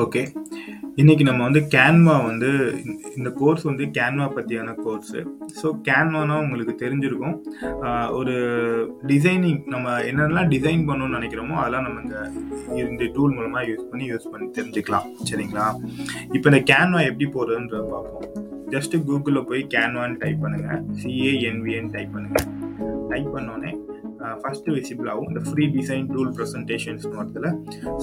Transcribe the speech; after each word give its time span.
Okay. 0.00 0.22
இன்னைக்கு 1.00 1.24
நம்ம 1.26 1.40
வந்து 1.46 1.60
கேன்வா 1.74 2.14
வந்து 2.28 2.48
இந்த 3.18 3.28
கோர்ஸ் 3.40 3.64
வந்து 3.68 3.84
கேன்வா 3.98 4.26
பற்றியான 4.36 4.70
கோர்ஸு. 4.84 5.20
ஸோ 5.58 5.66
கேன்வானா 5.88 6.36
உங்களுக்கு 6.44 6.74
தெரிஞ்சிருக்கும். 6.82 7.36
ஒரு 8.18 8.34
டிசைனிங் 9.10 9.60
நம்ம 9.74 9.92
என்னென்னலாம் 10.08 10.50
டிசைன் 10.54 10.82
பண்ணணும்னு 10.88 11.18
நினைக்கிறோமோ 11.18 11.56
அதெல்லாம் 11.62 11.86
நம்ம 11.86 12.02
இந்த 12.04 12.16
இந்த 12.86 13.06
டூல் 13.16 13.36
மூலமாக 13.36 13.64
யூஸ் 13.70 13.86
பண்ணி 13.90 14.06
யூஸ் 14.12 14.28
பண்ணி 14.32 14.48
தெரிஞ்சுக்கலாம். 14.58 15.06
சரிங்களா? 15.30 15.66
இப்போ 16.36 16.46
இந்த 16.52 16.60
கேன்வா 16.72 17.02
எப்படி 17.10 17.28
போடுறதுன்ற 17.36 17.84
பார்ப்போம். 17.92 18.26
ஜஸ்ட்டு 18.74 19.02
கூகுளில் 19.08 19.48
போய் 19.50 19.62
கேன்வான்னு 19.76 20.20
டைப் 20.24 20.42
பண்ணுங்கள் 20.46 20.82
சிஏஎன்விஏன்னு 21.02 21.94
டைப் 21.96 22.14
பண்ணுங்கள் 22.16 22.48
டைப் 23.12 23.30
பண்ணோன்னே 23.36 23.72
ஃபஸ்ட்டு 24.42 24.74
விசிபிள் 24.76 25.08
ஆகும். 25.12 25.28
இந்த 25.30 25.42
ஃப்ரீ 25.48 25.64
டிசைன் 25.78 26.06
டூல் 26.14 26.32
பிரசன்டேஷன்ஸ்னு 26.38 27.16
வருதுல்ல. 27.20 27.50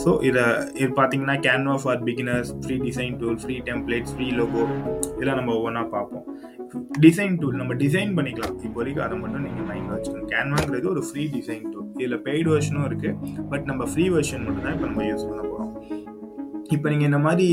ஸோ 0.03 0.11
இதை 0.29 0.43
இது 0.81 0.89
பார்த்தீங்கன்னா, 0.99 1.37
Canva 1.47 1.75
for 1.83 2.03
beginners, 2.09 2.51
free 2.63 2.77
design 2.87 3.15
tool, 3.21 3.39
free 3.43 3.57
templates, 3.69 4.13
free 4.15 4.27
logo 4.39 4.63
இதெல்லாம் 5.15 5.39
நம்ம 5.41 5.53
ஒவ்வொன்றா 5.59 5.83
பார்ப்போம். 5.95 6.25
டிசைன் 7.03 7.35
டூல் 7.41 7.59
நம்ம 7.61 7.73
டிசைன் 7.81 8.13
பண்ணிக்கலாம். 8.17 8.55
இப்போதைக்கு 8.67 9.01
அதை 9.05 9.15
மட்டும் 9.23 9.45
நீங்கள் 9.47 9.67
மைண்டில் 9.69 9.93
வச்சுக்கணும். 9.95 10.29
கேன்வாங்கிறது 10.33 10.87
ஒரு 10.93 11.03
ஃப்ரீ 11.09 11.23
டிசைன் 11.35 11.67
டூல். 11.73 11.89
இதில் 12.01 12.21
பெய்டு 12.27 12.49
வெர்ஷனும் 12.53 12.87
இருக்குது 12.89 13.43
பட் 13.51 13.67
நம்ம 13.71 13.83
ஃப்ரீ 13.91 14.05
வெர்ஷன் 14.15 14.43
மட்டும் 14.45 14.65
தான் 14.65 14.75
இப்போ 14.77 14.87
நம்ம 14.91 15.03
யூஸ் 15.09 15.27
பண்ண 15.27 15.41
போகிறோம் 15.41 15.54
இப்போ 16.73 16.87
நீங்கள் 16.91 17.09
இந்த 17.09 17.19
மாதிரி 17.25 17.47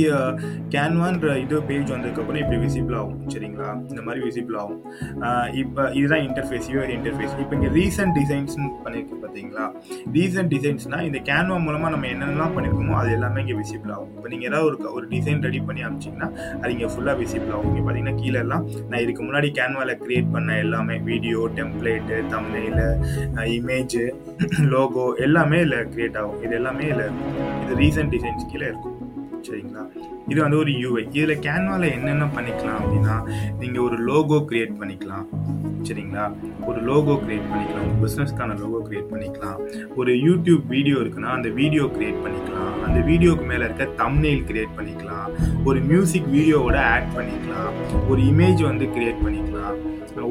கேன்வான்ற 0.74 1.32
இது 1.42 1.56
பேஜ் 1.68 1.90
வந்ததுக்கப்புறம் 1.94 2.40
இப்படி 2.42 2.58
விசிபிள் 2.64 2.96
ஆகும். 3.00 3.16
சரிங்களா? 3.32 3.70
இந்த 3.90 4.02
மாதிரி 4.06 4.20
விசிபிள் 4.26 4.56
ஆகும். 4.62 4.80
இப்போ 5.62 5.82
இதுதான் 5.98 6.24
இன்டர்ஃபேஸ், 6.28 6.66
யூஆர் 6.74 6.92
இன்டர்ஃபேஸ். 6.96 7.34
இப்போ 7.44 7.54
இங்கே 7.58 7.70
ரீசன்ட் 7.78 8.14
டிசைன்ஸ்னு 8.18 8.68
பண்ணியிருக்கு 8.84 9.18
பார்த்தீங்களா? 9.24 9.66
ரீசன்ட் 10.16 10.50
டிசைன்ஸ்னால் 10.54 11.04
இந்த 11.08 11.20
கேன்வா 11.28 11.58
மூலமாக 11.66 11.90
நம்ம 11.94 12.08
என்னென்னலாம் 12.14 12.54
பண்ணியிருக்கோமோ, 12.56 12.96
அது 13.00 13.10
எல்லாமே 13.18 13.42
இங்கே 13.44 13.56
விசிபிள் 13.60 13.92
ஆகும். 13.96 14.10
இப்போ 14.16 14.30
நீங்கள் 14.34 14.50
ஏதாவது 14.50 14.68
ஒரு 14.70 14.94
ஒரு 14.96 15.04
டிசைன் 15.14 15.44
ரெடி 15.48 15.60
பண்ணி 15.68 15.84
அனுப்பிச்சீங்கன்னா, 15.88 16.30
அது 16.62 16.72
இங்கே 16.76 16.90
ஃபுல்லாக 16.94 17.16
விசிபிள் 17.22 17.52
ஆகும். 17.56 17.68
இங்கே 17.72 17.84
பார்த்தீங்கன்னா, 17.84 18.16
கீழே 18.22 18.40
எல்லாம் 18.44 18.66
நான் 18.88 19.02
இதுக்கு 19.04 19.22
முன்னாடி 19.28 19.50
கேன்வாவில் 19.60 20.00
க்ரியேட் 20.04 20.32
பண்ண 20.36 20.58
எல்லாமே 20.64 20.98
வீடியோ, 21.10 21.40
டெம்ப்ளேட்டு, 21.60 22.18
தமிழில் 22.34 22.82
இமேஜு, 23.58 24.04
லோகோ 24.74 25.06
எல்லாமே 25.28 25.60
இதில் 25.66 25.88
க்ரியேட் 25.94 26.18
ஆகும். 26.22 26.40
இது 26.46 26.54
எல்லாமே 26.62 26.86
இதில் 26.92 27.06
இது 27.62 27.80
ரீசன்ட் 27.84 28.12
டிசைன்ஸ் 28.16 28.50
கீழே 28.52 28.66
இருக்கும். 28.72 28.98
சரிங்களா? 29.42 29.86
இது 30.28 30.40
வந்து 30.40 30.56
ஒரு 30.56 30.70
யூஐ 30.70 31.06
இதில் 31.06 31.38
கேன்வாவில் 31.38 31.92
என்னென்ன 31.92 32.24
பண்ணிக்கலாம் 32.24 32.80
அப்படின்னா, 32.82 33.30
நீங்கள் 33.58 33.82
ஒரு 33.82 33.98
லோகோ 33.98 34.44
க்ரியேட் 34.50 34.74
பண்ணிக்கலாம். 34.80 35.26
சரிங்களா? 35.82 36.32
ஒரு 36.66 36.80
லோகோ 36.80 37.12
க்ரியேட் 37.12 37.42
பண்ணிக்கலாம். 37.52 38.00
ஒரு 38.00 38.10
பிஸ்னஸ்க்கான 38.10 38.58
லோகோ 38.58 38.86
க்ரியேட் 38.90 39.12
பண்ணிக்கலாம். 39.12 39.58
ஒரு 39.96 40.12
யூடியூப் 40.14 40.66
வீடியோ 40.66 40.96
இருக்குன்னா, 40.96 41.30
அந்த 41.30 41.48
வீடியோ 41.48 41.84
க்ரியேட் 41.84 42.20
பண்ணிக்கலாம். 42.24 42.84
அந்த 42.84 43.00
வீடியோக்கு 43.00 43.46
மேலே 43.46 43.64
இருக்க 43.64 43.88
தம்னெயில் 43.96 44.42
க்ரியேட் 44.50 44.68
பண்ணிக்கலாம். 44.78 45.30
ஒரு 45.64 45.80
மியூசிக் 45.80 46.28
வீடியோவோட 46.32 46.76
ஆட் 46.76 47.08
பண்ணிக்கலாம். 47.16 48.08
ஒரு 48.08 48.22
இமேஜ் 48.22 48.62
வந்து 48.62 48.84
க்ரியேட் 48.84 49.24
பண்ணிக்கலாம். 49.24 49.51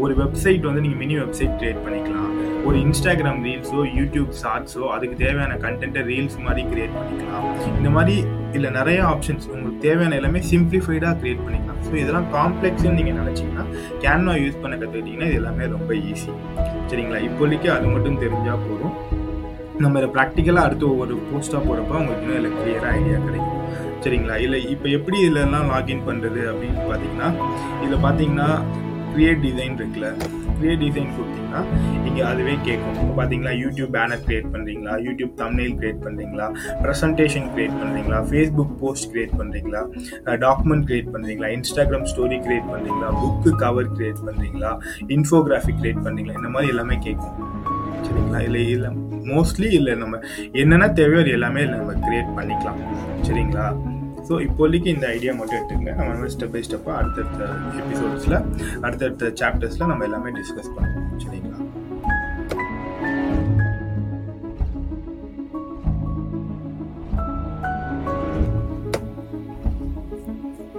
ஒரு 0.03 0.13
வெப்சைட் 0.21 0.67
வந்து 0.69 0.81
நீங்கள் 0.85 1.01
மினி 1.03 1.15
வெப்சைட் 1.21 1.55
கிரியேட் 1.59 1.81
பண்ணிக்கலாம். 1.85 2.31
ஒரு 2.67 2.77
இன்ஸ்டாகிராம் 2.85 3.39
ரீல்ஸோ, 3.47 3.79
யூடியூப் 3.99 4.31
ஷார்ட்ஸோ 4.41 4.83
அதுக்கு 4.95 5.15
தேவையான 5.23 5.53
கண்டென்ட்டை 5.63 6.03
ரீல்ஸ் 6.09 6.37
மாதிரி 6.47 6.63
கிரியேட் 6.71 6.97
பண்ணிக்கலாம். 6.99 7.45
இந்த 7.79 7.89
மாதிரி 7.97 8.15
இல்லை 8.57 8.69
நிறைய 8.77 8.99
ஆப்ஷன்ஸ் 9.13 9.47
உங்களுக்கு 9.53 9.79
தேவையான 9.87 10.15
எல்லாமே 10.19 10.39
சிம்பிளிஃபைடாக 10.51 11.13
கிரியேட் 11.21 11.43
பண்ணிக்கலாம். 11.45 11.79
ஸோ 11.87 11.93
இதெல்லாம் 12.01 12.27
காம்ப்ளெக்ஸ்ன்னு 12.37 12.97
நீங்கள் 12.99 13.19
நினச்சிங்கன்னா 13.21 13.65
கேன்வா 14.03 14.35
யூஸ் 14.43 14.61
பண்ண 14.63 14.75
கற்றுக்கிட்டிங்கன்னா 14.75 15.29
இது 15.31 15.39
எல்லாமே 15.41 15.67
ரொம்ப 15.75 15.93
ஈஸி. 16.11 16.31
சரிங்களா? 16.91 17.21
இப்போதைக்கு 17.29 17.69
அது 17.77 17.87
மட்டும் 17.95 18.21
தெரிஞ்சால் 18.25 18.63
போதும். 18.67 18.95
நம்ம 19.83 19.99
இதை 19.99 20.09
ப்ராக்டிக்கலாக 20.15 20.67
அடுத்து 20.67 20.85
ஒவ்வொரு 20.93 21.13
போஸ்ட்டாக 21.29 21.61
போகிறப்ப 21.67 21.99
உங்களுக்கு 22.01 22.25
இன்னும் 22.25 22.39
இதில் 22.39 22.57
கிளியரா 22.57 22.89
ஐடியா 22.97 23.17
கிடைக்கும். 23.27 23.57
சரிங்களா? 24.03 24.35
இல்லை 24.45 24.59
இப்போ 24.73 24.87
எப்படி 24.97 25.17
இதிலலாம் 25.25 25.71
லாகின் 25.71 26.05
பண்ணுறது 26.07 26.41
அப்படின்னு 26.51 26.81
பார்த்தீங்கன்னா, 26.89 27.29
இதில் 27.83 28.03
பார்த்தீங்கன்னா, 28.05 28.47
கிரியேட் 29.13 29.41
டிசைன் 29.45 29.75
இருக்குல்ல. 29.79 30.07
கிரியேட் 30.59 30.81
டிசைன் 30.83 31.11
கொடுத்தீங்கன்னா 31.17 31.61
நீங்கள் 32.03 32.27
அதுவே 32.31 32.55
கேட்கும். 32.67 32.97
இப்போ 33.01 33.13
பார்த்தீங்களா, 33.19 33.51
யூடியூப் 33.63 33.91
பேனர் 33.95 34.23
கிரியேட் 34.25 34.49
பண்ணுறீங்களா 34.53 34.93
யூடியூப் 35.07 35.33
தமிழ் 35.43 35.71
கிரியேட் 35.79 36.01
பண்ணுறீங்களா 36.05 36.47
ப்ரெசன்டேஷன் 36.83 37.47
கிரியேட் 37.53 37.75
பண்ணுறீங்களா 37.81 38.19
ஃபேஸ்புக் 38.29 38.73
போஸ்ட் 38.81 39.07
கிரியேட் 39.13 39.35
பண்ணுறீங்களா 39.39 39.81
டாக்குமெண்ட் 40.45 40.85
கிரியேட் 40.89 41.11
பண்ணுறீங்களா 41.15 41.49
இன்ஸ்டாகிராம் 41.57 42.07
ஸ்டோரி 42.13 42.39
கிரியேட் 42.47 42.69
பண்ணுறீங்களா 42.73 43.09
புக்கு 43.21 43.53
கவர் 43.63 43.93
கிரியேட் 43.97 44.21
பண்ணுறீங்களா 44.27 44.71
இன்ஃபோகிராஃபிக் 45.17 45.79
கிரியேட் 45.81 46.03
பண்ணுறீங்களா 46.07 46.37
இந்த 46.41 46.51
மாதிரி 46.55 46.73
எல்லாமே 46.75 46.97
கேட்கும். 47.07 47.37
சரிங்களா? 48.05 48.39
இல்லை 48.49 48.61
இல்லை 48.75 48.91
மோஸ்ட்லி 49.31 49.67
இல்லை 49.79 49.93
நம்ம 50.03 50.19
என்னென்ன 50.61 50.85
தேவையோ 50.99 51.21
அது 51.23 51.33
எல்லாமே 51.37 51.63
நம்ம 51.73 51.91
கிரியேட் 52.05 52.31
பண்ணிக்கலாம். 52.37 52.79
சரிங்களா? 53.27 53.65
ஸோ 54.31 54.37
இப்போதைக்கு 54.45 54.89
இந்த 54.95 55.05
ஐடியா 55.15 55.31
மட்டும் 55.37 55.57
எடுத்துக்கங்க. 55.57 55.93
நம்ம 55.97 56.11
வந்து 56.11 56.33
ஸ்டெப் 56.33 56.53
பை 56.53 56.59
ஸ்டெப்பாக 56.65 56.99
அடுத்தடுத்த 56.99 57.47
எபிசோட்ஸில் 57.81 58.35
அடுத்தடுத்த 58.85 59.31
சாப்டர்ஸில் 59.39 59.89
நம்ம 59.91 60.05
எல்லாமே 60.07 60.29
டிஸ்கஸ் 60.37 60.69
பண்ணுவோம். 60.75 61.07
சரிங்களா? 61.23 61.57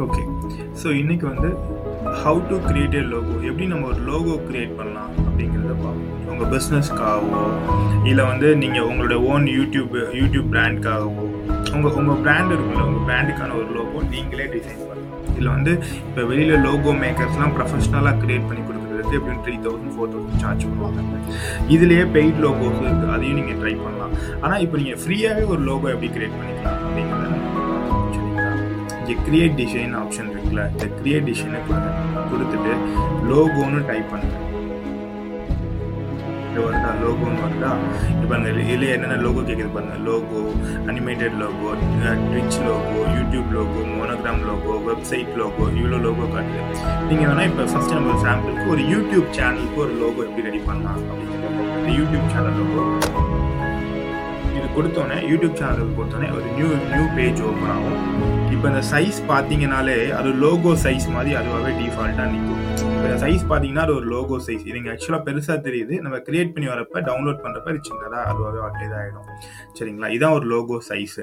ஓகே. 0.07 0.23
ஸோ 0.83 0.89
இன்றைக்கி 1.03 1.27
வந்து 1.33 1.51
how 2.23 2.41
to 2.53 2.57
create 2.69 2.97
a 3.01 3.05
logo 3.13 3.37
எப்படி 3.51 3.69
நம்ம 3.75 3.91
ஒரு 3.93 4.03
லோகோ 4.11 4.39
கிரியேட் 4.49 4.75
பண்ணலாம் 4.81 5.13
அப்படிங்கிறத 5.27 5.77
பார்ப்போம். 5.85 6.09
உங்கள் 6.33 6.51
பிஸ்னஸ்க்காகவோ 6.57 7.45
இல்லை 8.11 8.25
வந்து 8.33 8.49
நீங்கள் 8.65 8.89
உங்களோட 8.91 9.19
ஓன் 9.35 9.47
யூடியூப் 9.59 9.95
யூடியூப் 10.23 10.51
பிராண்ட்காகவோ, 10.57 11.27
உங்கள் 11.75 11.95
உங்கள் 12.01 12.21
பிராண்ட் 12.25 12.53
இருக்குல்ல, 12.55 12.83
உங்கள் 12.89 13.07
பிராண்டுக்கான 13.09 13.55
ஒரு 13.61 13.71
லோகோ 13.79 14.01
நீங்களே 14.15 14.47
டிசைன் 14.55 14.83
பண்ணலாம். 14.89 15.19
இதில் 15.33 15.53
வந்து 15.57 15.73
இப்போ 16.09 16.23
வெளியில் 16.31 16.63
லோகோ 16.67 16.93
மேக்கர்ஸ்லாம் 17.05 17.55
ப்ரொஃபஷ்னலாக 17.59 18.15
க்ரியேட் 18.23 18.49
பண்ணி 18.49 18.63
கொடுக்குறதுக்கு 18.69 19.19
எப்படியும் 19.19 19.43
3000, 19.47 19.95
4000 19.99 20.43
சார்ஜ் 20.43 20.67
பண்ணுவாங்க. 20.71 21.01
இதுலேயே 21.77 22.05
பெய்ட் 22.17 22.41
லோகோஸ் 22.47 22.79
இருக்குது 22.85 23.13
அதையும் 23.17 23.39
நீங்கள் 23.41 23.59
ட்ரை 23.63 23.75
பண்ணலாம். 23.85 24.15
ஆனால் 24.45 24.63
இப்போ 24.67 24.79
நீங்கள் 24.83 25.03
ஃப்ரீயாகவே 25.05 25.45
ஒரு 25.55 25.63
லோகோ 25.71 25.89
எப்படி 25.95 26.11
க்ரியேட் 26.17 26.39
பண்ணிக்கலாம் 26.41 26.81
அப்படிங்கிறத 26.87 27.27
இங்கே 27.33 27.51
பார்ப்போம். 27.57 28.01
கிரியேட் 29.27 29.59
டிசைன் 29.59 29.93
ஆப்ஷன் 30.03 30.31
இருக்குல்ல. 30.33 30.63
இந்த 30.75 30.87
கிரியேட் 31.01 31.29
டிசைனை 31.31 31.61
கொடுத்துட்டு 32.31 32.73
லோகோன்னு 33.31 33.81
டைப் 33.91 34.11
பண்ணுங்கள் 34.13 34.49
இது 36.53 36.63
வருதா? 36.65 36.89
லோகோன்னு 37.03 37.43
வருதா? 37.43 37.71
இப்போ 38.23 38.35
அந்த 38.39 38.49
இதில் 38.63 38.83
என்னென்ன 38.95 39.15
லோகோ 39.27 39.41
கேட்குது 39.49 39.71
பாருங்க. 39.77 39.95
Logo, 40.09 40.41
animated 40.91 41.37
logo, 41.43 41.69
twitch 42.25 42.59
logo, 42.67 42.99
YouTube 43.17 43.49
logo, 43.57 43.81
monogram 43.95 44.43
logo, 44.49 44.75
website 44.89 45.31
logo 45.41 45.67
இவ்வளோ 45.79 46.01
லோகோ 46.07 46.27
காட்டுது. 46.35 46.65
நீங்கள் 47.09 47.29
வேணால் 47.31 47.49
இப்போ 47.51 47.65
ஃபஸ்ட்டு 47.73 47.99
நம்ம 47.99 48.19
சாம்பிளுக்கு 48.25 48.67
ஒரு 48.75 48.85
யூடியூப் 48.93 49.31
சேனலுக்கு 49.39 49.81
ஒரு 49.87 49.95
லோகோ 50.03 50.21
எப்படி 50.27 50.47
ரெடி 50.49 50.61
பண்ணலாம் 50.69 51.01
அப்படின்னு 51.11 51.39
இந்த 51.79 51.91
யூடியூப் 52.01 52.29
சேனல் 52.35 52.59
லோகோ 52.61 52.85
இது 54.57 54.67
கொடுத்தோன்னே 54.77 55.19
யூடியூப் 55.31 55.57
சேனலுக்கு 55.63 55.97
கொடுத்தோன்னே 56.01 56.31
ஒரு 56.37 56.47
நியூ 56.59 56.69
நியூ 56.93 57.07
பேஜ் 57.17 57.43
ஓப்பன் 57.49 57.73
ஆகும். 57.77 58.03
இப்போ 58.55 58.67
இந்த 58.73 58.83
சைஸ் 58.93 59.21
பார்த்தீங்கனாலே 59.33 59.97
அது 60.19 60.31
லோகோ 60.45 60.73
சைஸ் 60.85 61.09
மாதிரி 61.17 61.33
அதுவாகவே 61.41 61.73
டிஃபால்ட்டாக 61.81 62.31
நிற்கும் 62.35 62.63
இப்போ 63.03 63.17
சைஸ் 63.23 63.45
பார்த்தீங்கன்னா 63.51 63.85
அது 63.85 63.95
ஒரு 63.99 64.07
லோகோ 64.13 64.37
சைஸ். 64.45 64.65
இது 64.69 64.77
இங்க 64.81 64.91
ஆக்சுவலாக 64.93 65.23
பெருசாக 65.29 65.57
தெரியுது. 65.65 65.95
நம்ம 66.03 66.17
கிரியேட் 66.27 66.53
பண்ணி 66.55 66.69
வரப்ப 66.73 67.01
டவுன்லோட் 67.09 67.41
பண்றப்ப 67.45 67.73
இது 67.73 67.81
சின்னதா 67.89 68.21
அதுவாவே 68.31 68.61
ஆகிடும் 68.99 69.27
சரிங்களா? 69.79 70.09
இதான் 70.17 70.35
ஒரு 70.37 70.47
லோகோ 70.53 70.77
சைஸு 70.89 71.23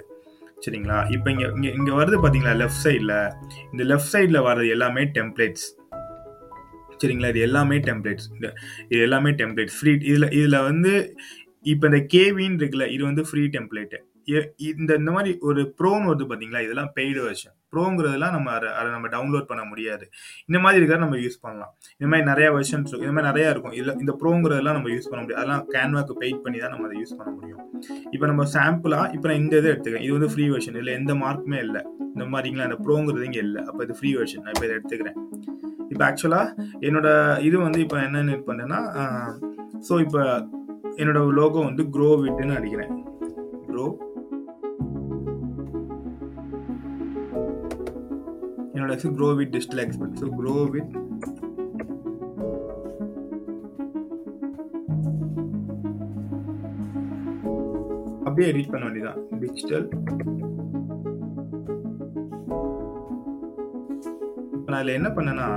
சரிங்களா? 0.63 0.97
இப்போ 1.15 1.29
இங்கே 1.33 1.47
இங்கே 1.57 1.71
இங்கே 1.79 1.93
வருது 1.99 2.17
பார்த்தீங்களா 2.23 2.55
லெஃப்ட் 2.61 2.83
சைடில் 2.85 3.15
இந்த 3.71 3.85
லெஃப்ட் 3.91 4.11
சைடில் 4.15 4.39
வர்றது 4.47 4.73
எல்லாமே 4.75 5.03
டெம்ப்ளேட்ஸ். 5.17 5.65
சரிங்களா? 7.03 7.31
இது 7.33 7.45
எல்லாமே 7.47 7.77
டெம்ப்ளேட்ஸ். 7.89 8.27
இந்த 8.35 8.49
இது 8.91 9.01
எல்லாமே 9.07 9.33
டெம்ப்ளேட்ஸ். 9.43 9.77
ஃப்ரீ 9.79 9.93
இதில் 10.11 10.29
இதில் 10.39 10.59
வந்து 10.69 10.93
இப்போ 11.73 11.87
இந்த 11.91 12.01
கேவின்னு 12.15 12.59
இருக்குல்ல, 12.61 12.87
இது 12.97 13.03
வந்து 13.09 13.25
ஃப்ரீ 13.29 13.45
டெம்ப்ளேட்டு 13.57 13.99
இந்த 14.69 14.91
இந்த 15.01 15.11
மாதிரி 15.15 15.31
ஒரு 15.49 15.61
ப்ரோன்னு 15.79 16.07
வருது 16.09 16.25
பார்த்தீங்களா, 16.29 16.61
இதெல்லாம் 16.65 16.91
பெய்டு 16.97 17.21
வெர்ஷன். 17.27 17.53
ப்ரோங்கிறதெல்லாம் 17.73 18.33
நம்ம 18.35 18.51
அதை 18.57 18.69
அதை 18.79 18.87
நம்ம 18.95 19.07
டவுன்லோட் 19.15 19.47
பண்ண 19.49 19.63
முடியாது. 19.71 20.05
இந்த 20.49 20.59
மாதிரி 20.63 20.79
இருக்கிறத 20.79 21.03
நம்ம 21.05 21.19
யூஸ் 21.23 21.39
பண்ணலாம். 21.45 21.71
இந்த 21.97 22.07
மாதிரி 22.11 22.25
நிறைய 22.31 22.47
வெர்ஷன்ஸ் 22.57 22.93
இந்த 23.01 23.13
மாதிரி 23.15 23.29
நிறையா 23.31 23.49
இருக்கும். 23.53 23.75
இதுல 23.79 23.93
இந்த 24.03 24.13
ப்ரோங்கிறதெல்லாம் 24.21 24.77
நம்ம 24.77 24.91
யூஸ் 24.95 25.09
பண்ண 25.11 25.21
முடியாது. 25.23 25.39
அதெல்லாம் 25.41 25.65
கேன்வாக்கு 25.75 26.15
பெயிட் 26.21 26.41
பண்ணி 26.45 26.59
தான் 26.63 26.73
நம்ம 26.75 26.87
அதை 26.89 26.97
யூஸ் 27.01 27.15
பண்ண 27.19 27.31
முடியும். 27.37 27.61
இப்போ 28.15 28.25
நம்ம 28.31 28.45
சாம்பிளா 28.55 29.01
இப்போ 29.15 29.27
நான் 29.31 29.41
இந்த 29.43 29.55
இதை 29.61 29.69
எடுத்துக்கிறேன். 29.73 30.05
இது 30.07 30.13
வந்து 30.17 30.31
ஃப்ரீ 30.33 30.47
வெர்ஷன். 30.55 30.79
இல்லை 30.83 30.93
எந்த 30.99 31.13
மார்க்குமே 31.23 31.59
இல்லை 31.67 31.83
இந்த 32.13 32.27
மாதிரிங்களா 32.33 32.67
இந்த 32.69 32.79
ப்ரோங்கிறது 32.85 33.27
இங்கே 33.29 33.43
இல்லை 33.47 33.63
அப்போ 33.69 33.81
இது 33.87 33.97
ஃப்ரீ 33.99 34.11
வெர்ஷன். 34.19 34.43
நான் 34.45 34.55
இப்போ 34.55 34.65
இதை 34.67 34.75
எடுத்துக்கிறேன். 34.79 35.17
இப்போ 35.91 36.03
ஆக்சுவலா 36.09 36.41
என்னோட 36.87 37.07
இது 37.49 37.57
வந்து 37.67 37.79
இப்போ 37.85 37.97
என்னன்னு 38.07 38.33
இது 38.35 38.43
பண்ணேன்னா, 38.49 38.79
ஸோ 39.87 39.93
இப்போ 40.05 40.21
என்னோட 41.01 41.19
லோகோ 41.39 41.59
வந்து 41.69 41.83
க்ரோ 41.95 42.09
விட்டுன்னு 42.25 42.57
அடிக்கிறேன். 42.59 42.91
க்ரோ 43.69 43.85
என்னோட 48.79 48.95
grow 49.19 49.29
with 49.39 49.53
digital 49.55 49.83
expert 49.85 50.17
so 50.23 50.27
grow 50.39 50.55
with 50.75 50.91
அப்படியே 58.27 58.49
ரீச் 58.57 58.71
பண்ண 58.73 58.83
வேண்டியதான் 58.87 59.19
டிஜிட்டல் 59.41 59.85
இப்போ 64.57 64.71
நான் 64.71 64.79
அதில் 64.81 64.97
என்ன 64.99 65.09
பண்ணேன்னா 65.17 65.47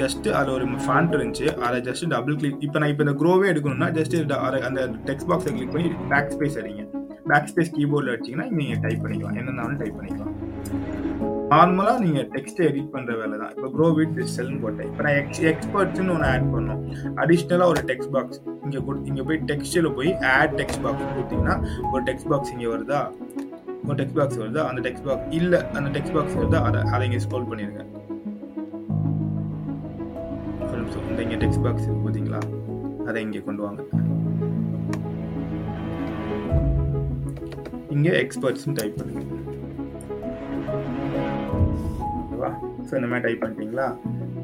ஜஸ்ட் 0.00 0.26
அதில் 0.38 0.54
ஒரு 0.56 0.64
ஃபாண்ட் 0.86 1.14
இருந்துச்சு. 1.16 1.46
அதை 1.66 1.78
ஜஸ்ட் 1.88 2.06
டபுள் 2.14 2.38
கிளிக் 2.40 2.64
இப்போ 2.66 2.78
நான் 2.82 2.92
இப்போ 2.92 3.04
இந்த 3.06 3.14
க்ரோவே 3.22 3.46
எடுக்கணும்னா 3.52 3.88
ஜஸ்ட் 3.98 4.16
அந்த 4.70 4.82
டெக்ஸ்ட் 5.08 5.30
பாக்ஸை 5.32 5.52
கிளிக் 5.56 5.74
பண்ணி 5.76 5.90
பேக் 6.12 6.32
ஸ்பேஸ் 6.34 6.58
அடிங்க. 6.62 6.84
பேக் 7.32 7.50
ஸ்பேஸ் 7.52 7.74
கீபோர்டில் 7.78 8.12
அடிச்சிங்கன்னா 8.14 8.48
நீங்கள் 8.60 8.82
டைப் 8.86 9.02
பண்ணிக்கலாம். 9.04 9.38
என்னன்னாலும் 9.42 9.80
டைப் 9.82 9.98
பண்ணிக்கலாம். 10.00 10.34
நார்மலாக 11.50 11.98
நீங்கள் 12.04 12.28
டெக்ஸ்ட்டை 12.34 12.62
எடிட் 12.68 12.92
பண்ணுற 12.94 13.12
வேலை 13.18 13.36
தான் 13.42 13.52
இப்போ 13.54 13.68
க்ரோ 13.74 13.88
வித் 13.96 14.14
டிஜிட்டல்னு 14.18 14.60
போட்டேன். 14.62 14.88
இப்போ 14.90 15.02
நான் 15.06 15.18
எக்ஸ் 15.20 15.42
எக்ஸ்பர்ட்ஸ்னு 15.50 16.12
ஒன்று 16.14 16.26
ஆட் 16.30 16.46
பண்ணோம். 16.54 16.80
அடிஷ்னலாக 17.22 17.72
ஒரு 17.72 17.82
டெக்ஸ்ட் 17.90 18.12
பாக்ஸ் 18.14 18.40
இங்கே 18.64 18.80
கொடு 18.86 19.04
இங்கே 19.10 19.24
போய் 19.28 19.38
டெக்ஸ்டில் 19.50 19.88
போய் 19.98 20.10
ஆட் 20.32 20.54
டெக்ஸ்ட் 20.60 20.82
பாக்ஸ் 20.86 21.06
கொடுத்தீங்கன்னா 21.12 21.56
ஒரு 21.92 22.02
டெக்ஸ்ட் 22.08 22.28
பாக்ஸ் 22.32 22.52
இங்கே 22.54 22.68
வருதா? 22.74 23.00
ஒரு 23.86 23.96
டெக்ஸ்ட் 24.00 24.18
பாக்ஸ் 24.20 24.40
வருதா? 24.42 24.64
அந்த 24.70 24.82
டெக்ஸ்ட் 24.88 25.06
பாக்ஸ் 25.10 25.28
இல்லை 25.40 25.60
அந்த 25.78 25.88
டெக்ஸ்ட் 25.96 26.16
பாக்ஸ் 26.16 26.36
வருதா? 26.40 26.60
அதை 26.68 26.80
அதை 26.94 27.02
இங்கே 27.08 27.22
ஸ்க்ரோல் 27.26 27.48
பண்ணிடுங்க 27.52 27.84
ஒரு 30.70 30.80
நிமிஷம். 30.82 31.06
இந்த 31.12 31.20
இங்கே 31.26 31.40
டெக்ஸ்ட் 31.44 31.64
பாக்ஸ் 31.68 31.88
பார்த்தீங்களா 32.06 32.42
அதை 33.08 33.18
இங்கே 33.28 33.42
கொண்டு 33.48 33.62
வாங்க. 33.66 33.80
இங்கே 37.96 38.14
எக்ஸ்பர்ட்ஸ்னு 38.24 38.78
டைப் 38.80 38.98
பண்ணுங்க. 39.00 39.35
ஸோ 42.88 42.92
இந்த 42.98 43.08
மாதிரி 43.12 43.24
டைப் 43.26 43.42
பண்ணிட்டீங்களா 43.44 43.86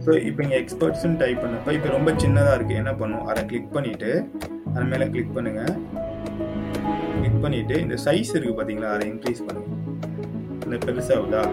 ஸோ 0.05 0.11
இப்போ 0.29 0.41
இங்கே 0.47 0.59
எக்ஸ்பர்ட்ஸ்னு 0.63 1.19
டைப் 1.23 1.43
பண்ணப்போ 1.45 1.73
இப்போ 1.79 1.91
ரொம்ப 1.97 2.11
சின்னதாக 2.23 2.57
இருக்குது 2.59 2.81
என்ன 2.83 2.95
பண்ணும் 3.03 3.27
அதை 3.33 3.43
கிளிக் 3.51 3.75
பண்ணிவிட்டு 3.77 4.11
அது 4.75 4.87
மேலே 4.93 5.07
கிளிக் 5.15 5.37
பண்ணுங்கள் 5.37 5.75
கிளிக் 7.19 7.43
பண்ணிவிட்டு 7.45 7.77
இந்த 7.85 7.99
சைஸ் 8.07 8.33
இருக்குது 8.37 8.59
பார்த்தீங்களா 8.59 8.91
அதை 8.97 9.07
இன்க்ரீஸ் 9.13 9.45
பண்ணுங்கள் 9.49 9.79
இந்த 10.67 10.79
பெருசாகுதா 10.87 11.45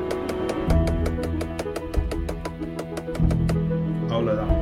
அவ்வளோதான் 4.14 4.54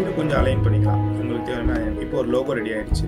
இது 0.00 0.10
கொஞ்சம் 0.18 0.38
அலைன் 0.40 0.62
பண்ணிக்கலாம். 0.64 1.02
உங்களுக்கு 1.20 1.48
தேவையான 1.48 2.00
இப்போ 2.04 2.16
ஒரு 2.20 2.28
லோகோ 2.34 2.54
ரெடி 2.58 2.70
ஆயிடுச்சு. 2.76 3.06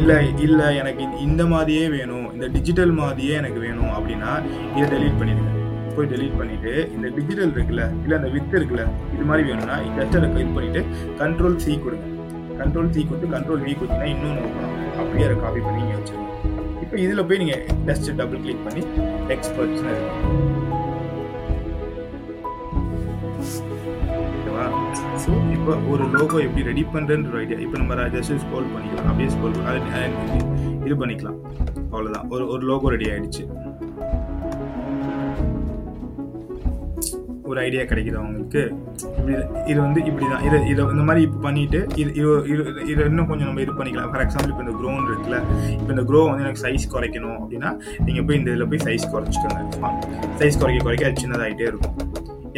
இல்லை 0.00 0.16
இல்லை 0.46 0.66
எனக்கு 0.80 1.04
இந்த 1.26 1.42
மாதிரியே 1.52 1.84
வேணும். 1.94 2.26
இந்த 2.34 2.46
டிஜிட்டல் 2.56 2.94
மாதிரியே 3.00 3.34
எனக்கு 3.42 3.60
வேணும் 3.66 3.92
அப்படின்னா 3.96 4.32
இதை 4.76 4.86
டெலீட் 4.94 5.18
பண்ணிடுங்க. 5.20 5.52
போய் 5.96 6.10
டெலீட் 6.12 6.38
பண்ணிட்டு 6.40 6.72
இந்த 6.96 7.06
டிஜிட்டல் 7.16 7.52
இருக்குல்ல 7.56 7.84
இல்லை 8.02 8.16
அந்த 8.20 8.30
வித் 8.36 8.56
இருக்குல்ல 8.58 8.84
இது 9.14 9.24
மாதிரி 9.30 9.44
வேணும்னா 9.48 9.76
ஜஸ்ட் 9.98 10.16
அதை 10.20 10.28
கிளிக் 10.34 10.54
பண்ணிட்டு 10.56 10.82
கண்ட்ரோல் 11.22 11.58
சி 11.64 11.72
கொடுங்க. 11.86 12.06
கண்ட்ரோல் 12.60 12.90
சி 12.94 13.00
கொடுத்து 13.10 13.28
கண்ட்ரோல் 13.36 13.62
வி 13.66 13.72
கொடுத்தீங்கன்னா 13.80 14.10
இன்னொன்று 14.14 14.42
ஓப்பன் 14.48 14.72
அப்படியே 15.00 15.26
அதை 15.28 15.36
காப்பி 15.44 15.60
பண்ணி 15.66 15.80
இங்கே 15.84 15.96
வச்சுருங்க. 15.98 16.28
இப்போ 16.84 16.96
இதில் 17.04 17.26
போய் 17.28 17.40
நீங்கள் 17.42 17.62
ஜஸ்ட் 17.88 18.08
டபுள் 18.20 18.42
கிளிக் 18.46 18.64
பண்ணி 18.66 18.82
எக்ஸ்பர்ட்ஸ்னு 19.36 19.92
இருக்கும் 19.96 20.58
ஓகேவா? 24.36 24.66
ஸோ 25.24 25.32
இப்போ 25.56 25.72
ஒரு 25.92 26.04
லோகோ 26.16 26.36
எப்படி 26.46 26.62
ரெடி 26.70 26.84
பண்ணுறன்ற 26.94 27.38
ஐடியா 27.44 27.58
இப்போ 27.66 27.78
நம்ம 27.82 28.08
ஜஸ்ட் 28.16 28.40
ஸ்கோல் 28.44 28.70
பண்ணிக்கலாம். 28.76 29.08
அப்படியே 29.10 29.30
ஸ்கோல் 29.36 29.58
இது 30.86 30.94
பண்ணிக்கலாம். 31.02 31.38
அவ்வளோதான் 31.92 32.26
ஒரு 32.34 32.44
ஒரு 32.54 32.62
லோகோ 32.70 32.90
ரெடி 32.94 33.06
ஆயிடுச்சு. 33.12 33.44
ஒரு 37.52 37.60
ஐடியா 37.66 37.82
கிடைக்குது 37.90 38.18
அவங்களுக்கு. 38.20 38.62
இப்படி 39.18 39.34
இது 39.70 39.78
வந்து 39.86 40.00
இப்படி 40.10 40.26
தான் 40.32 40.44
இதை 40.48 40.58
இதை 40.72 40.84
இந்த 40.94 41.04
மாதிரி 41.08 41.24
இப்போ 41.28 41.40
பண்ணிட்டு 41.46 41.80
இது 42.02 42.10
இது 42.20 42.30
இது 42.52 42.62
இதை 42.92 43.02
இன்னும் 43.10 43.30
கொஞ்சம் 43.32 43.48
நம்ம 43.50 43.62
இது 43.66 43.74
பண்ணிக்கலாம். 43.80 44.10
ஃபார் 44.14 44.24
எக்ஸாம்பிள் 44.26 44.52
இப்போ 44.54 44.64
இந்த 44.66 44.76
க்ரோன் 44.80 45.04
இருக்குல்ல 45.10 45.40
இப்போ 45.80 45.90
இந்த 45.96 46.04
க்ரோ 46.10 46.22
வந்து 46.30 46.46
எனக்கு 46.46 46.64
சைஸ் 46.66 46.86
குறைக்கணும் 46.94 47.38
அப்படின்னா 47.42 47.72
நீங்கள் 48.08 48.26
போய் 48.28 48.40
இந்த 48.40 48.50
இதில் 48.54 48.70
போய் 48.72 48.84
சைஸ் 48.88 49.06
குறைச்சிக்கோங்க. 49.14 49.60
சைஸ் 50.42 50.60
குறைக்க 50.62 50.80
குறைக்க 50.88 51.10
அது 51.10 51.22
சின்னதாகிட்டே 51.24 51.68
இருக்கும். 51.72 51.96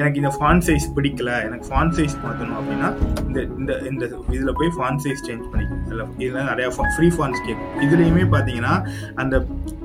எனக்கு 0.00 0.18
இந்த 0.20 0.30
ஃபான் 0.36 0.62
சைஸ் 0.66 0.86
பிடிக்கல 0.96 1.30
எனக்கு 1.46 1.66
ஃபான் 1.70 1.92
சைஸ் 1.96 2.14
மாற்றணும் 2.22 2.58
அப்படின்னா 2.60 2.88
இந்த 3.28 3.40
இந்த 3.60 3.72
இந்த 3.90 4.04
இதில் 4.36 4.54
போய் 4.60 4.70
ஃபான் 4.76 5.00
சைஸ் 5.04 5.24
சேஞ்ச் 5.26 5.44
பண்ணிக்கணும். 5.52 5.82
இல்லை 5.92 6.04
இதில் 6.24 6.48
நிறையா 6.50 6.68
ஃப்ரீ 6.96 7.08
ஃபான்ஸ் 7.16 7.42
கேட்கும். 7.46 7.74
இதுலேயுமே 7.86 8.24
பார்த்தீங்கன்னா 8.34 8.74
அந்த 9.22 9.34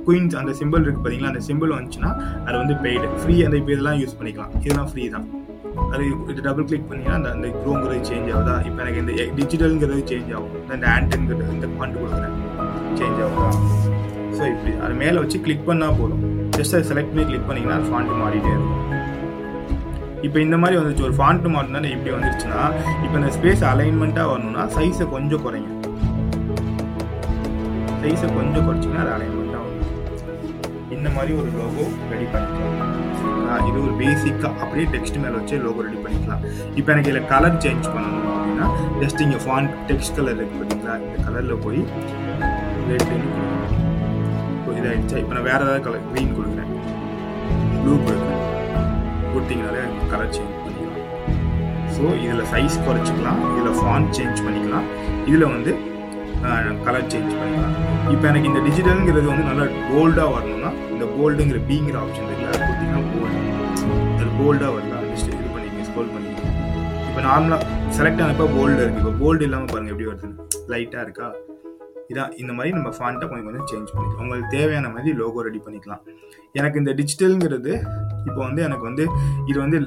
குயின்ஸ் 0.07 0.37
அந்த 0.41 0.53
சிம்பிள் 0.59 0.83
இருக்குது 0.85 1.03
பார்த்தீங்களா 1.05 1.31
அந்த 1.33 1.43
சிம்பிள் 1.49 1.73
வந்துச்சுன்னா 1.77 2.11
அது 2.47 2.55
வந்து 2.61 2.75
பெய்டு 2.85 3.09
ஃப்ரீ 3.23 3.35
அந்த 3.47 3.57
இப்போ 3.61 3.73
இதெல்லாம் 3.75 3.99
யூஸ் 4.03 4.15
பண்ணிக்கலாம். 4.19 4.53
இதெல்லாம் 4.63 4.89
ஃப்ரீ 4.93 5.05
தான். 5.15 5.27
அது 5.93 6.03
இது 6.31 6.39
டபுள் 6.47 6.67
கிளிக் 6.69 6.87
பண்ணிங்கன்னா 6.91 7.17
அந்த 7.19 7.29
அந்த 7.35 7.47
க்ரோங்கிறது 7.63 7.99
சேஞ்ச் 8.09 8.29
ஆகுதா? 8.35 8.55
இப்போ 8.67 8.79
எனக்கு 8.83 9.01
இந்த 9.03 9.13
டிஜிட்டலுங்கிறது 9.39 10.01
சேஞ்ச் 10.11 10.31
ஆகும். 10.37 10.55
இந்த 10.77 10.87
ஆண்ட்டுங்கிறது 10.95 11.51
இந்த 11.57 11.69
ஃபாண்ட் 11.75 11.99
கொடுக்குறேன். 12.01 12.35
சேஞ்ச் 12.99 13.19
ஆகுதா? 13.25 13.49
ஸோ 14.37 14.43
இப்படி 14.53 14.71
அது 14.85 14.95
மேலே 15.03 15.17
வச்சு 15.23 15.37
கிளிக் 15.45 15.67
பண்ணால் 15.69 15.97
போதும். 15.99 16.23
ஜஸ்ட் 16.57 16.75
அதை 16.77 16.85
செலக்ட் 16.91 17.13
பண்ணி 17.13 17.25
கிளிக் 17.31 17.47
பண்ணிங்கன்னா 17.49 17.77
அது 17.79 17.89
ஃபாண்ட் 17.91 18.19
மாறிட்டே 18.23 18.51
இருக்கும். 18.55 18.83
இப்போ 20.25 20.37
இந்த 20.45 20.55
மாதிரி 20.61 20.75
வந்துச்சு 20.79 21.03
ஒரு 21.07 21.15
ஃபாண்ட் 21.17 21.47
மாட்டினா 21.55 21.79
இப்படி 21.95 22.11
வந்துருச்சுன்னா 22.15 22.61
இப்போ 23.05 23.15
இந்த 23.19 23.31
ஸ்பேஸ் 23.37 23.63
அலைன்மெண்ட்டாக 23.71 24.29
வரணும்னா 24.31 24.63
சைஸை 24.75 25.05
கொஞ்சம் 25.15 25.43
குறைங்க. 25.45 25.69
சைஸை 28.01 28.27
கொஞ்சம் 28.37 28.65
குறைச்சிங்கன்னா 28.67 29.03
அது 29.05 29.13
அலைன்மெண்ட்டாக 29.17 29.63
வரும் 29.65 29.83
இந்த 30.95 31.07
மாதிரி 31.17 31.33
ஒரு 31.41 31.49
லோகோ 31.59 31.85
ரெடி 32.13 32.27
பண்ணிக்கலாம். 32.33 32.85
இது 33.67 33.77
ஒரு 33.83 33.93
பேசிக்காக 34.01 34.53
அப்படியே 34.63 34.85
டெக்ஸ்ட் 34.93 35.19
மேலே 35.23 35.35
வச்சு 35.39 35.55
லோகோ 35.65 35.81
ரெடி 35.87 35.99
பண்ணிக்கலாம். 36.05 36.41
இப்போ 36.79 36.89
எனக்கு 36.93 37.11
இதில் 37.11 37.29
கலர் 37.33 37.59
சேஞ்ச் 37.65 37.87
பண்ணணும் 37.95 38.27
அப்படின்னா 38.37 38.67
ஜஸ்ட் 39.03 39.21
இங்கே 39.25 39.39
ஃபாண்ட் 39.45 39.73
டெக்ஸ்ட் 39.89 40.17
கலர் 40.19 40.39
இருக்கு 40.39 40.57
பார்த்தீங்களா? 40.61 40.95
இந்த 41.05 41.17
கலரில் 41.27 41.61
போய் 41.65 41.81
ரெட்டுன்னு 42.89 43.29
இப்போ 44.57 44.71
இதாகிடுச்சா 44.79 45.19
இப்போ 45.23 45.33
நான் 45.37 45.47
வேறு 45.49 45.63
ஏதாவது 45.67 45.85
கலர் 45.87 46.07
க்ரீன் 46.11 46.35
கொடுக்குறேன். 46.39 46.73
ப்ளூ 47.81 47.93
கொடுக்குறேன். 48.07 48.26
கொடுத்தீங்கனாலே 49.37 49.83
கலர் 50.13 50.33
சேஞ்ச் 50.37 50.55
பண்ணிக்கலாம். 50.63 51.03
ஸோ 51.95 52.03
இதில் 52.23 52.47
சைஸ் 52.53 52.75
குறைச்சிக்கலாம். 52.87 53.39
இதில் 53.51 53.77
ஃபான் 53.81 54.09
சேஞ்ச் 54.17 54.39
பண்ணிக்கலாம். 54.47 54.87
இதில் 55.29 55.51
வந்து 55.55 55.71
கலர் 56.85 57.07
சேஞ்ச் 57.11 57.31
பண்ணிக்கலாம். 57.37 57.73
இப்போ 58.13 58.25
எனக்கு 58.31 58.49
இந்த 58.49 58.59
டிஜிட்டலுங்கிறது 58.65 59.27
வந்து 59.31 59.45
நல்லா 59.49 59.65
போல்டாக 59.87 60.27
வரணும்னா 60.35 60.69
இந்த 60.93 61.05
போல்டுங்கிற 61.15 61.59
பிங்கிற 61.69 61.97
ஆப்ஷன் 62.03 62.27
இருக்குல்ல 62.27 62.51
அது 62.53 62.61
கொடுத்தீங்கன்னா 62.67 63.03
போல்டு 63.13 63.39
அது 64.19 64.29
போல்டாக 64.39 64.69
வரலாம். 64.75 65.05
ஜஸ்ட் 65.11 65.31
இது 65.33 65.49
பண்ணிக்கங்க 65.55 65.85
ஸ்கோல் 65.89 66.13
பண்ணிங்க 66.15 66.41
இப்போ 67.09 67.23
நார்மலாக 67.27 67.61
செலக்ட் 67.97 68.23
ஆனப்போ 68.25 68.47
போல்டு 68.57 68.79
இருக்குது 68.85 69.03
இப்போ 69.03 69.15
போல்டு 69.23 69.45
இல்லாமல் 69.47 69.71
பாருங்கள் 69.73 69.93
எப்படி 69.95 70.09
வருது 70.11 70.29
லைட்டாக 70.73 71.05
இருக்கா? 71.07 71.29
இதான் 72.11 72.31
இந்த 72.41 72.51
மாதிரி 72.57 72.71
நம்ம 72.77 72.89
ஃபாண்ட்டை 72.97 73.25
கொஞ்சம் 73.29 73.47
கொஞ்சம் 73.49 73.67
சேஞ்ச் 73.71 73.93
பண்ணிக்கலாம். 73.95 74.23
உங்களுக்கு 74.25 74.49
தேவையான 74.57 74.89
மாதிரி 74.95 75.11
லோகோ 75.21 75.43
ரெடி 75.47 75.61
பண்ணிக்கலாம். 75.65 76.01
எனக்கு 76.59 76.81
இந்த 76.81 76.91
டிஜிட்டலுங்கிறது 76.99 77.73
இப்போ 78.27 78.39
வந்து 78.47 78.61
எனக்கு 78.67 78.85
வந்து 78.89 79.05
இது 79.49 79.57
வந்து 79.65 79.77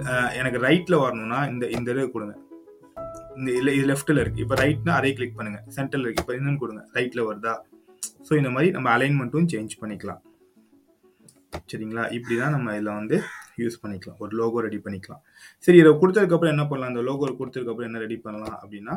எனக்கு 0.41 0.61
ரைட்டில் 0.69 1.03
வரணும்னா 1.05 1.41
இந்த 1.53 1.65
இந்த 1.79 1.91
இது 1.95 2.07
கொடுங்க. 2.15 2.35
இந்த 3.39 3.51
இல்லை 3.59 3.73
இது 3.79 3.85
லெஃப்ட்டில் 3.93 4.21
இருக்குது 4.23 4.45
இப்போ 4.47 4.57
ரைட்னா 4.65 4.95
அதே 5.01 5.11
கிளிக் 5.19 5.37
பண்ணுங்கள் 5.39 5.65
சென்டரில் 5.77 6.07
இருக்குது 6.07 6.25
இப்போ 6.25 6.35
என்னன்னு 6.39 6.63
கொடுங்க. 6.65 6.83
ரைட்டில் 6.99 7.27
வருதா? 7.29 7.55
ஸோ 8.27 8.33
இந்த 8.41 8.51
மாதிரி 8.55 8.71
நம்ம 8.77 8.89
அலைன்மெண்ட்டும் 8.97 9.49
சேஞ்ச் 9.53 9.75
பண்ணிக்கலாம். 9.83 10.21
சரிங்களா? 11.71 12.03
இப்படி 12.17 12.35
தான் 12.41 12.53
நம்ம 12.55 12.75
இதில் 12.77 12.97
வந்து 12.99 13.17
யூஸ் 13.63 13.79
பண்ணிக்கலாம். 13.83 14.19
ஒரு 14.25 14.33
லோகோ 14.41 14.59
ரெடி 14.67 14.79
பண்ணிக்கலாம். 14.85 15.23
சரி 15.65 15.79
இதை 15.83 15.91
கொடுத்ததுக்கப்புறம் 16.03 16.53
என்ன 16.55 16.65
பண்ணலாம்? 16.71 16.91
அந்த 16.93 17.03
லோகோ 17.09 17.31
கொடுத்ததுக்கப்புறம் 17.41 17.89
என்ன 17.91 18.01
ரெடி 18.05 18.19
பண்ணலாம் 18.27 18.57
அப்படின்னா 18.63 18.95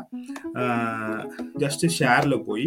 ஜஸ்ட்டு 1.63 1.92
ஷேரில் 1.98 2.38
போய் 2.50 2.65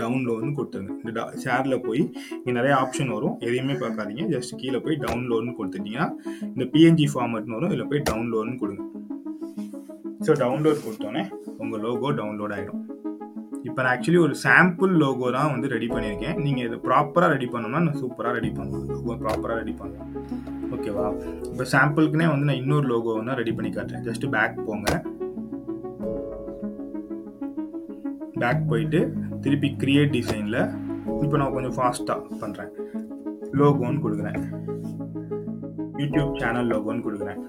டவுன்லோடுன்னு 0.00 0.56
கொடுத்துருங்க. 0.58 0.94
இந்த 1.04 1.20
ஷேரில் 1.44 1.76
போய் 1.86 2.02
இங்கே 2.38 2.54
நிறைய 2.58 2.74
ஆப்ஷன் 2.82 3.12
வரும். 3.16 3.34
எதையுமே 3.46 3.76
பார்க்காதீங்க. 3.84 4.24
ஜஸ்ட் 4.34 4.54
கீழே 4.62 4.80
போய் 4.86 4.98
டவுன்லோடுன்னு 5.06 5.56
கொடுத்துட்டீங்கன்னா 5.58 6.08
இந்த 6.52 6.66
பிஎன்ஜி 6.74 7.08
ஃபார்மட்னு 7.14 7.56
வரும். 7.58 7.72
இதில் 7.74 7.90
போய் 7.92 8.06
டவுன்லோடுன்னு 8.10 8.60
கொடுங்க. 8.62 8.84
ஸோ 10.26 10.32
டவுன்லோட் 10.44 10.84
கொடுத்தோன்னே 10.86 11.24
உங்கள் 11.62 11.82
லோகோ 11.86 12.08
டவுன்லோட் 12.20 12.54
ஆகிடும் 12.56 12.84
இப்போ 13.68 13.80
நான் 13.82 13.92
ஆக்சுவலி 13.92 14.20
ஒரு 14.24 14.34
சாம்பிள் 14.42 14.92
லோகோ 15.02 15.26
தான் 15.36 15.50
வந்து 15.52 15.68
ரெடி 15.72 15.88
பண்ணியிருக்கேன். 15.92 16.36
நீங்கள் 16.44 16.66
இதை 16.68 16.76
ப்ராப்பராக 16.86 17.32
ரெடி 17.34 17.48
பண்ணணும்னா 17.52 17.80
நான் 17.86 18.00
சூப்பராக 18.02 18.32
ரெடி 18.38 18.50
பண்ணுவேன் 18.58 18.86
லோகோ 18.92 19.14
ப்ராப்பராக 19.22 19.56
ரெடி 19.60 19.74
பண்ணுவேன் 19.80 20.06
ஓகேவா 20.74 21.06
இப்போ 21.50 21.64
சாம்பிளுக்குனே 21.72 22.26
வந்து 22.32 22.48
நான் 22.48 22.60
இன்னொரு 22.62 22.86
லோகோ 22.92 23.12
தான் 23.28 23.38
ரெடி 23.40 23.52
பண்ணி 23.56 23.70
காட்டுறேன். 23.76 24.04
ஜஸ்ட் 24.08 24.26
பேக் 24.34 24.58
போங்க. 24.68 24.88
பேக் 28.42 28.62
போயிட்டு 28.70 29.00
திருப்பி 29.44 29.68
கிரியேட் 29.82 30.14
டிசைனில் 30.16 30.60
இப்போ 31.24 31.36
நான் 31.40 31.54
கொஞ்சம் 31.56 31.76
ஃபாஸ்ட்டாக 31.78 32.38
பண்ணுறேன் 32.42 32.72
லோகோன்னு 33.60 34.02
கொடுக்குறேன். 34.04 34.40
யூடியூப் 36.00 36.32
சேனல் 36.40 36.70
லோகோன்னு 36.72 37.06
கொடுக்குறேன். 37.06 37.40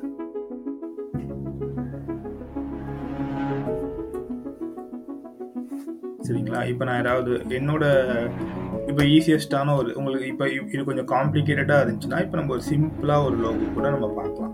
சரிங்களா? 6.27 6.61
இப்போ 6.71 6.83
நான் 6.87 7.01
ஏதாவது 7.03 7.33
என்னோட 7.59 7.83
இப்போ 8.89 9.03
ஈஸியஸ்டான 9.15 9.73
ஒரு 9.79 9.89
உங்களுக்கு 9.99 10.27
இப்போ 10.33 10.45
இது 10.73 10.81
கொஞ்சம் 10.89 11.09
காம்ப்ளிகேட்டடாக 11.13 11.83
இருந்துச்சுன்னா 11.83 12.19
இப்போ 12.25 12.37
நம்ம 12.39 12.53
ஒரு 12.57 12.63
சிம்பிளாக 12.71 13.27
ஒரு 13.27 13.37
லோகோ 13.45 13.67
கூட 13.77 13.87
நம்ம 13.95 14.07
பார்க்கலாம். 14.19 14.48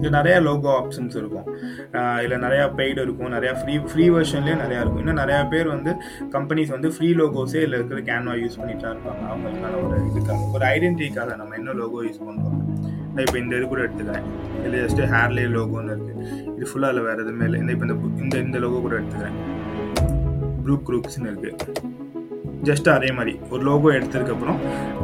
இங்கே 0.00 0.10
நிறைய 0.18 0.36
லோகோ 0.46 0.68
ஆப்ஷன்ஸ் 0.80 1.16
இருக்கும். 1.20 1.46
இதில் 2.20 2.42
நிறையா 2.44 2.64
பெய்டு 2.78 3.00
இருக்கும். 3.06 3.30
நிறையா 3.34 3.52
ஃப்ரீ 3.60 3.74
ஃப்ரீ 3.90 4.04
வெர்ஷன்லேயே 4.14 4.54
நிறையா 4.62 4.80
இருக்கும். 4.82 5.02
இன்னும் 5.02 5.20
நிறையா 5.22 5.40
பேர் 5.52 5.68
வந்து 5.74 5.92
கம்பெனிஸ் 6.34 6.72
வந்து 6.74 6.90
ஃப்ரீ 6.94 7.08
லோகோஸே 7.20 7.60
இல்லை 7.66 7.76
இருக்கிற 7.80 8.00
கேன்வா 8.08 8.34
யூஸ் 8.42 8.56
பண்ணிட்டு 8.60 8.84
தான் 8.84 8.94
இருப்பாங்க 8.94 9.24
அவங்களுக்கான 9.32 9.74
ஒரு 9.86 9.98
இதுக்காக 10.10 10.48
ஒரு 10.56 10.66
ஐடென்டிட்டிக்காக 10.74 11.36
நம்ம 11.42 11.58
என்ன 11.60 11.76
லோகோ 11.82 12.00
யூஸ் 12.08 12.24
பண்ணுறோம் 12.28 12.58
நான் 13.12 13.24
இப்போ 13.26 13.38
இந்த 13.42 13.54
இது 13.60 13.68
கூட 13.74 13.80
எடுத்துக்கிறேன். 13.86 14.26
இதில் 14.64 14.80
ஜஸ்ட்டு 14.86 15.10
ஹேர்லே 15.14 15.46
லோகோன்னு 15.58 15.94
இருக்குது 15.96 16.26
இது 16.56 16.68
ஃபுல்லாக 16.72 16.92
அதில் 16.92 17.06
வேறு 17.08 17.22
எதுவுமே 17.26 17.46
இல்லை. 17.50 17.60
இந்த 17.64 17.72
இப்போ 17.76 17.86
இந்த 17.88 17.96
இந்த 18.26 18.36
இந்த 18.48 18.58
லோகோ 18.66 18.80
கூட 18.86 18.94
எடுத்துக்கிறேன். 19.00 19.38
ப்ளூ 20.64 20.76
குரூப்ஸ்னு 20.88 21.30
இருக்குது 21.32 21.98
ஜஸ்ட் 22.68 22.88
அதே 22.94 23.10
மாதிரி 23.18 23.32
ஒரு 23.52 23.62
லோகோ 23.68 23.88
எடுத்ததுக்கப்புறம் 23.98 24.58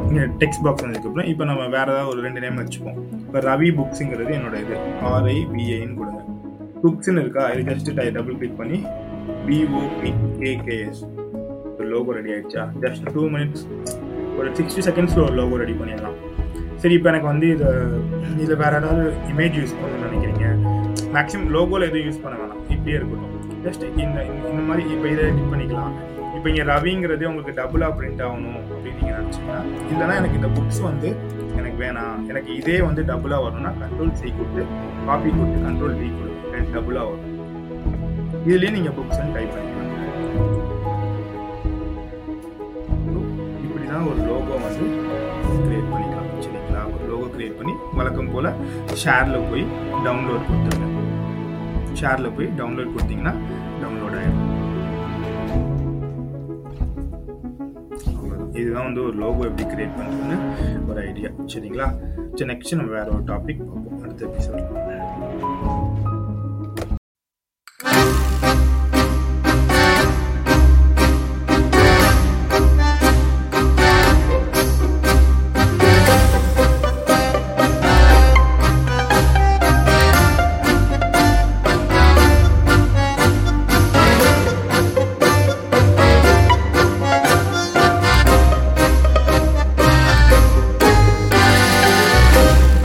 இங்கே 0.07 0.23
டெக்ஸ்ட் 0.41 0.63
பாக்ஸ் 0.65 0.83
வந்ததுக்கப்புறம் 0.85 1.27
இப்போ 1.31 1.43
நம்ம 1.49 1.61
வேறு 1.75 1.91
ஏதாவது 1.93 2.09
ஒரு 2.13 2.19
ரெண்டு 2.25 2.41
நேம் 2.43 2.59
வச்சுப்போம். 2.61 2.97
இப்போ 3.25 3.39
ரவி 3.49 3.69
புக்ஸுங்கிறது 3.77 4.31
என்னோட 4.37 4.57
இது. 4.65 4.75
ஆர்ஐ 5.11 5.37
பிஏன்னு 5.53 5.95
கொடுங்க. 5.99 6.21
புக்ஸ்ன்னு 6.83 7.21
இருக்கா? 7.23 7.43
இது 7.53 7.63
ஜஸ்ட் 7.71 7.89
டை 7.99 8.07
டபுள் 8.17 8.37
கிளிக் 8.41 8.59
பண்ணி 8.61 8.79
P O P 9.47 10.11
K K S 10.43 11.01
ஒரு 11.77 11.87
லோகோ 11.93 12.13
ரெடி 12.17 12.31
ஆயிடுச்சா? 12.35 12.63
ஜஸ்ட் 12.83 13.07
டூ 13.15 13.23
மினிட்ஸ் 13.35 13.63
ஒரு 14.39 14.49
சிக்ஸ்டி 14.57 14.83
செகண்ட்ஸில் 14.89 15.23
ஒரு 15.27 15.35
லோகோ 15.39 15.57
ரெடி 15.63 15.75
பண்ணிடலாம். 15.79 16.17
சரி 16.81 16.95
இப்போ 16.97 17.09
எனக்கு 17.11 17.27
வந்து 17.33 17.47
இதை 17.55 17.69
இதில் 18.43 18.59
வேறு 18.63 18.77
ஏதாவது 18.79 19.05
இமேஜ் 19.33 19.55
யூஸ் 19.61 19.73
பண்ணணும்னு 19.81 20.07
நினைக்கிறீங்க. 20.07 20.47
மேக்ஸிமம் 21.15 21.49
லோகோவில் 21.55 21.87
எதுவும் 21.87 22.05
யூஸ் 22.07 22.21
பண்ண 22.25 22.35
வேணாம். 22.41 22.61
இப்படியே 22.75 22.97
இருக்கட்டும். 22.99 23.33
ஜஸ்ட் 23.65 23.85
இந்த 24.03 24.17
இந்த 24.51 24.61
மாதிரி 24.69 24.83
இப்போ 24.95 25.07
இதை 25.13 25.23
எடிட் 25.29 25.51
பண்ணிக்கலாம். 25.53 25.95
இப்போ 26.37 26.47
இங்கே 26.51 26.65
ரவிங்கிறது 26.71 27.23
உங்களுக்கு 27.29 27.53
டபுளாக 27.59 27.91
பிரிண்ட் 27.99 28.21
ஆகணும் 28.25 28.57
அப்படின்னு 28.73 28.99
நீங்கள் 29.01 29.17
நினச்சிங்கன்னா 29.19 29.59
இல்லைனா 29.91 30.15
எனக்கு 30.21 30.39
இந்த 30.39 30.49
புக்ஸ் 30.57 30.81
வந்து 30.89 31.09
எனக்கு 31.59 31.77
வேணாம். 31.83 32.19
எனக்கு 32.31 32.51
இதே 32.59 32.75
வந்து 32.87 33.01
டபுளாக 33.09 33.43
வரணும்னா 33.45 33.71
கண்ட்ரோல் 33.81 34.11
சி 34.19 34.27
கொடுத்து 34.39 34.63
காப்பி 35.07 35.29
கொடுத்து 35.37 35.59
கண்ட்ரோல் 35.67 35.95
வி 36.01 36.09
கொடுத்து 36.17 36.61
டபுளாக 36.75 37.05
வரும். 37.09 37.33
இதுலேயே 38.49 38.71
நீங்கள் 38.77 38.95
புக்ஸ்ன்னு 38.97 39.33
டைப் 39.37 39.53
பண்ணிக்கலாம். 39.55 39.73
இப்படி 43.65 43.85
தான் 43.93 44.07
ஒரு 44.11 44.19
லோகோ 44.29 44.59
வந்து 44.65 44.85
கிரியேட் 45.65 45.89
பண்ணிக்கலாம் 45.93 46.29
சரிங்களா 46.45 46.83
ஒரு 46.93 47.03
லோகோ 47.11 47.27
கிரியேட் 47.35 47.57
பண்ணி 47.61 47.75
வழக்கம் 47.99 48.31
போல் 48.35 48.51
ஷேரில் 49.03 49.47
போய் 49.51 49.65
டவுன்லோட் 50.05 50.47
கொடுத்துருங்க. 50.49 50.85
ஷேரில் 52.01 52.35
போய் 52.37 52.53
டவுன்லோட் 52.61 52.93
கொடுத்தீங்கன்னா 52.95 53.35
டவுன்லோட் 53.81 54.17
ஆகிடும் 54.21 54.46
தான் 58.77 58.87
வந்து 58.89 59.03
ஒரு 59.03 59.17
லோகோ 59.17 59.43
எப்படி 59.45 59.65
கிரியேட் 59.73 59.97
பண்ணுறதுன்னு 59.97 60.37
ஒரு 60.89 60.99
ஐடியா 61.07 61.31
சரிங்களா? 61.53 61.87
சரி 62.35 62.49
நெக்ஸ்ட் 62.53 62.75
நம்ம 62.75 62.91
வேற 62.91 63.07
ஒரு 63.11 63.25
டாபிக் 63.33 63.63
பார்ப்போம். 63.69 64.01
அடுத்த 64.03 64.25
எபிசோட் 64.25 65.76